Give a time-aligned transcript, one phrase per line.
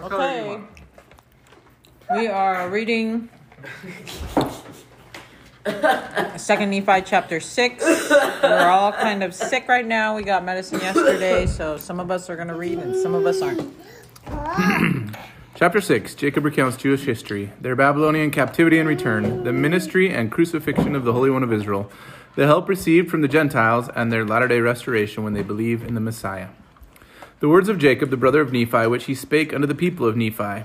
[0.00, 0.48] What color do you Okay.
[0.48, 0.64] want?
[2.16, 3.28] We are reading
[6.36, 7.84] Second Nephi chapter six.
[8.42, 10.16] We're all kind of sick right now.
[10.16, 13.42] We got medicine yesterday, so some of us are gonna read and some of us
[13.42, 13.62] aren't.
[15.54, 20.96] Chapter 6 Jacob recounts Jewish history, their Babylonian captivity and return, the ministry and crucifixion
[20.96, 21.90] of the Holy One of Israel,
[22.34, 25.92] the help received from the Gentiles, and their latter day restoration when they believe in
[25.94, 26.48] the Messiah.
[27.40, 30.14] The words of Jacob, the brother of Nephi, which he spake unto the people of
[30.14, 30.64] Nephi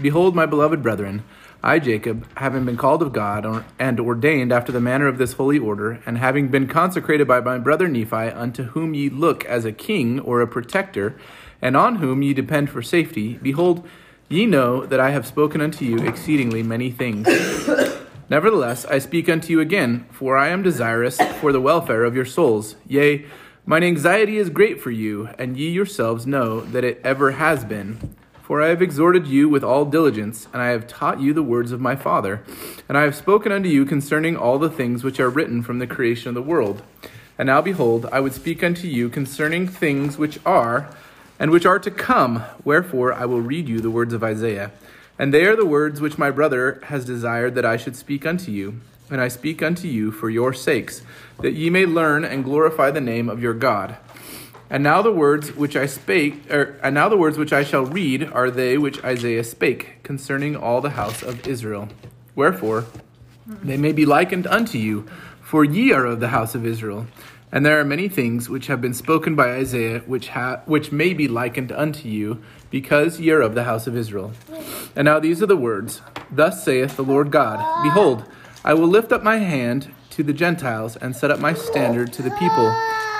[0.00, 1.24] Behold, my beloved brethren,
[1.62, 5.58] I, Jacob, having been called of God and ordained after the manner of this holy
[5.58, 9.72] order, and having been consecrated by my brother Nephi, unto whom ye look as a
[9.72, 11.18] king or a protector,
[11.60, 13.86] and on whom ye depend for safety, behold,
[14.30, 17.28] ye know that I have spoken unto you exceedingly many things.
[18.30, 22.24] Nevertheless, I speak unto you again, for I am desirous for the welfare of your
[22.24, 22.76] souls.
[22.86, 23.26] Yea,
[23.68, 28.14] mine anxiety is great for you, and ye yourselves know that it ever has been.
[28.42, 31.72] For I have exhorted you with all diligence, and I have taught you the words
[31.72, 32.44] of my Father,
[32.88, 35.86] and I have spoken unto you concerning all the things which are written from the
[35.88, 36.80] creation of the world.
[37.36, 40.88] And now behold, I would speak unto you concerning things which are,
[41.40, 42.44] and which are to come.
[42.64, 44.70] Wherefore I will read you the words of Isaiah.
[45.18, 48.52] And they are the words which my brother has desired that I should speak unto
[48.52, 48.80] you.
[49.10, 51.02] And I speak unto you for your sakes,
[51.40, 53.96] that ye may learn and glorify the name of your God.
[54.68, 57.86] And now the words which I spake, er, and now the words which I shall
[57.86, 61.88] read are they which Isaiah spake concerning all the house of Israel.
[62.34, 62.86] Wherefore
[63.46, 65.06] they may be likened unto you,
[65.40, 67.06] for ye are of the house of Israel.
[67.52, 71.14] And there are many things which have been spoken by Isaiah, which ha- which may
[71.14, 74.32] be likened unto you, because ye are of the house of Israel.
[74.96, 78.24] And now these are the words: Thus saith the Lord God: Behold,
[78.66, 82.22] I will lift up my hand to the Gentiles, and set up my standard to
[82.22, 82.74] the people.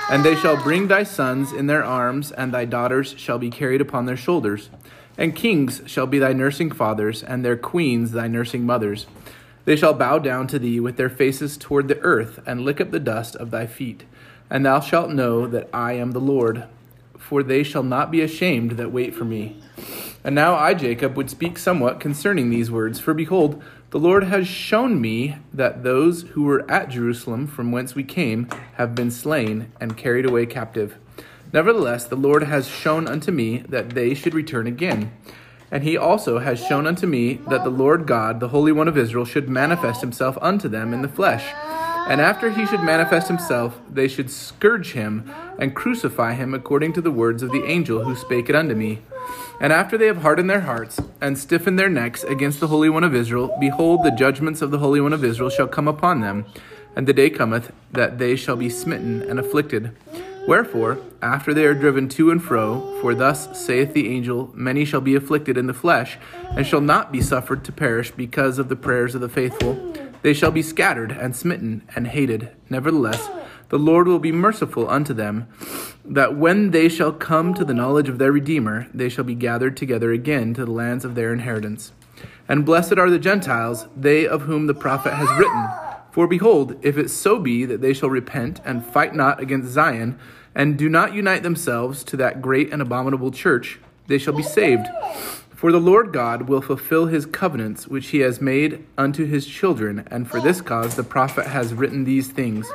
[0.09, 3.81] And they shall bring thy sons in their arms, and thy daughters shall be carried
[3.81, 4.71] upon their shoulders.
[5.15, 9.05] And kings shall be thy nursing fathers, and their queens thy nursing mothers.
[9.65, 12.89] They shall bow down to thee with their faces toward the earth, and lick up
[12.89, 14.05] the dust of thy feet.
[14.49, 16.63] And thou shalt know that I am the Lord,
[17.15, 19.61] for they shall not be ashamed that wait for me.
[20.23, 24.47] And now I, Jacob, would speak somewhat concerning these words, for behold, the Lord has
[24.47, 29.71] shown me that those who were at Jerusalem from whence we came have been slain
[29.79, 30.97] and carried away captive.
[31.53, 35.13] Nevertheless, the Lord has shown unto me that they should return again.
[35.71, 38.97] And he also has shown unto me that the Lord God, the Holy One of
[38.97, 41.45] Israel, should manifest himself unto them in the flesh.
[42.09, 47.01] And after he should manifest himself, they should scourge him and crucify him according to
[47.01, 49.01] the words of the angel who spake it unto me.
[49.59, 53.03] And after they have hardened their hearts and stiffened their necks against the Holy One
[53.03, 56.45] of Israel, behold, the judgments of the Holy One of Israel shall come upon them.
[56.95, 59.95] And the day cometh that they shall be smitten and afflicted.
[60.47, 65.01] Wherefore, after they are driven to and fro, for thus saith the angel, many shall
[65.01, 66.17] be afflicted in the flesh,
[66.51, 69.93] and shall not be suffered to perish because of the prayers of the faithful.
[70.21, 72.49] They shall be scattered and smitten and hated.
[72.69, 73.29] Nevertheless,
[73.69, 75.47] the Lord will be merciful unto them,
[76.05, 79.75] that when they shall come to the knowledge of their Redeemer, they shall be gathered
[79.75, 81.91] together again to the lands of their inheritance.
[82.47, 85.67] And blessed are the Gentiles, they of whom the prophet has written.
[86.11, 90.17] For behold, if it so be that they shall repent and fight not against Zion,
[90.55, 94.87] and do not unite themselves to that great and abominable church, they shall be saved.
[95.53, 100.07] For the Lord God will fulfill his covenants which he has made unto his children,
[100.09, 102.67] and for this cause the prophet has written these things.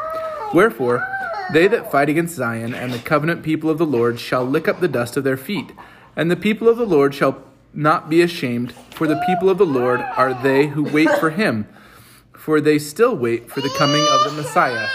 [0.54, 1.06] Wherefore,
[1.52, 4.80] they that fight against Zion and the covenant people of the Lord shall lick up
[4.80, 5.72] the dust of their feet,
[6.14, 7.42] and the people of the Lord shall
[7.74, 11.66] not be ashamed, for the people of the Lord are they who wait for him,
[12.32, 14.88] for they still wait for the coming of the Messiah.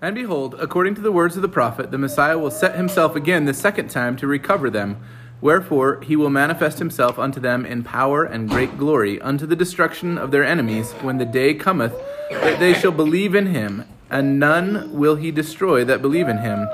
[0.00, 3.44] And behold, according to the words of the prophet, the Messiah will set himself again
[3.44, 5.02] the second time to recover them.
[5.40, 10.16] Wherefore he will manifest himself unto them in power and great glory, unto the destruction
[10.16, 11.94] of their enemies, when the day cometh
[12.30, 16.66] that they shall believe in him, and none will he destroy that believe in him.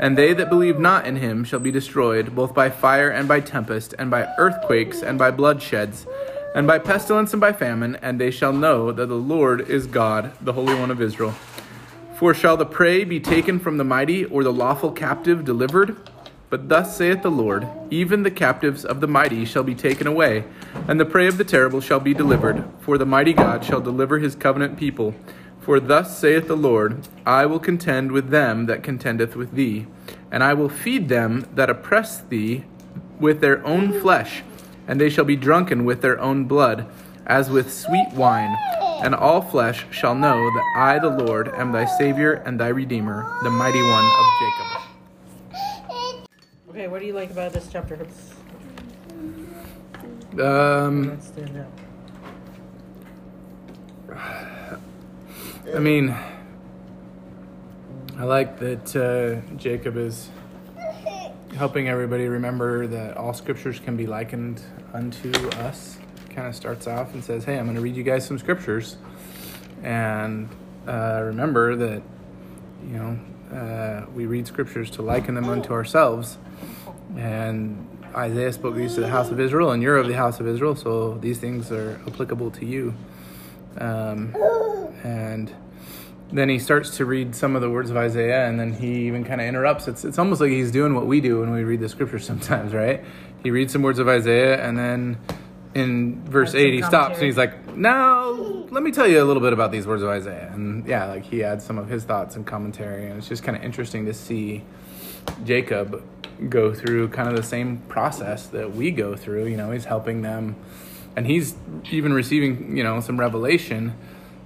[0.00, 3.40] And they that believe not in him shall be destroyed, both by fire and by
[3.40, 6.06] tempest, and by earthquakes and by bloodsheds,
[6.54, 10.32] and by pestilence and by famine, and they shall know that the Lord is God,
[10.40, 11.34] the Holy One of Israel.
[12.16, 16.07] For shall the prey be taken from the mighty, or the lawful captive delivered?
[16.50, 20.44] But thus saith the Lord Even the captives of the mighty shall be taken away,
[20.86, 22.64] and the prey of the terrible shall be delivered.
[22.80, 25.14] For the mighty God shall deliver his covenant people.
[25.60, 29.86] For thus saith the Lord I will contend with them that contendeth with thee,
[30.30, 32.64] and I will feed them that oppress thee
[33.20, 34.42] with their own flesh,
[34.86, 36.86] and they shall be drunken with their own blood,
[37.26, 38.56] as with sweet wine.
[39.02, 43.38] And all flesh shall know that I, the Lord, am thy Savior and thy Redeemer,
[43.42, 44.87] the mighty one of Jacob.
[46.78, 47.98] Okay, what do you like about this chapter?
[50.40, 51.66] Um, stand
[54.08, 54.78] out.
[55.74, 56.16] I mean,
[58.16, 60.30] I like that uh, Jacob is
[61.56, 64.62] helping everybody remember that all scriptures can be likened
[64.94, 65.98] unto us.
[66.30, 68.98] Kind of starts off and says, "Hey, I'm going to read you guys some scriptures,
[69.82, 70.48] and
[70.86, 72.02] uh, remember that
[72.86, 73.18] you know
[73.52, 76.38] uh, we read scriptures to liken them unto ourselves."
[77.16, 80.46] And Isaiah spoke these to the house of Israel, and you're of the house of
[80.46, 82.94] Israel, so these things are applicable to you.
[83.78, 84.34] Um,
[85.04, 85.52] and
[86.32, 89.24] then he starts to read some of the words of Isaiah, and then he even
[89.24, 89.88] kind of interrupts.
[89.88, 92.74] It's it's almost like he's doing what we do when we read the scriptures sometimes,
[92.74, 93.04] right?
[93.42, 95.18] He reads some words of Isaiah, and then
[95.78, 98.30] in verse Adds some eight he stops and he's like, "Now
[98.70, 101.24] let me tell you a little bit about these words of Isaiah." And yeah, like
[101.24, 104.14] he adds some of his thoughts and commentary, and it's just kind of interesting to
[104.14, 104.64] see
[105.44, 106.02] Jacob
[106.48, 109.46] go through kind of the same process that we go through.
[109.46, 110.56] You know, he's helping them,
[111.16, 111.54] and he's
[111.90, 113.94] even receiving, you know, some revelation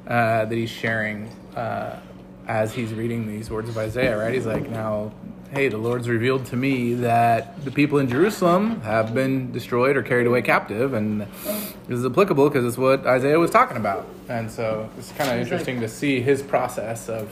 [0.06, 2.00] uh, that he's sharing uh,
[2.46, 4.32] as he's reading these words of Isaiah, right?
[4.34, 5.12] He's like, now,
[5.52, 10.02] hey, the Lord's revealed to me that the people in Jerusalem have been destroyed or
[10.02, 14.06] carried away captive, and this is applicable because it's what Isaiah was talking about.
[14.28, 17.30] And so it's kind of interesting to see his process of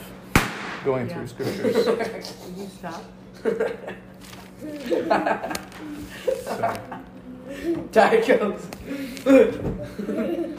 [0.84, 1.14] going Yeah.
[1.14, 1.86] through scriptures.
[1.86, 3.04] Will you stop?
[6.44, 6.76] So.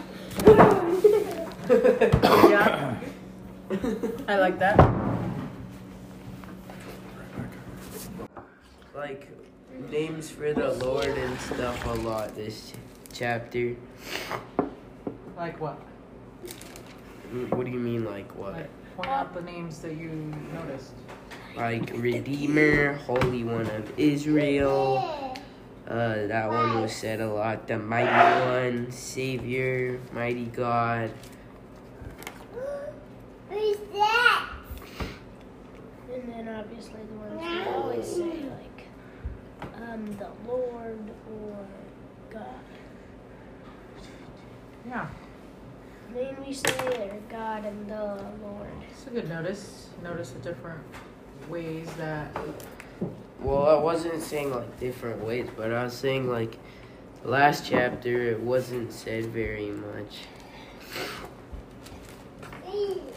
[2.49, 2.95] Yeah.
[4.27, 4.77] I like that.
[9.01, 9.29] like
[9.89, 12.73] names for the Lord and stuff a lot this
[13.13, 13.75] chapter.
[15.37, 15.79] Like what?
[17.49, 18.53] What do you mean like what?
[18.53, 20.09] Like point out the names that you
[20.53, 20.93] noticed.
[21.55, 25.37] Like Redeemer, Holy One of Israel.
[25.87, 27.67] Uh, that one was said a lot.
[27.67, 31.11] The Mighty One, Savior, Mighty God.
[33.49, 34.49] Who's that?
[36.13, 36.47] And then
[36.81, 40.99] obviously the ones we always say, like, um, the Lord
[41.29, 41.65] or
[42.31, 42.45] God.
[44.87, 45.07] Yeah,
[46.13, 48.67] Then we say or God and the Lord.
[48.89, 49.89] it's a good notice.
[50.01, 50.81] Notice the different
[51.49, 52.35] ways that.
[53.39, 56.57] Well, I wasn't saying like different ways, but I was saying like
[57.23, 60.17] last chapter it wasn't said very much.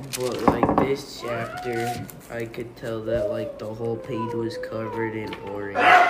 [0.04, 5.34] But like this chapter, I could tell that like the whole page was covered in
[5.50, 6.03] orange.